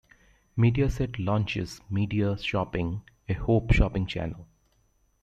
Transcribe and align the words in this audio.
Mediaset 0.57 1.15
launches 1.23 1.79
Media 1.87 2.35
Shopping, 2.35 3.03
a 3.29 3.33
hope 3.33 3.71
shopping 3.71 4.07
channel. 4.07 4.47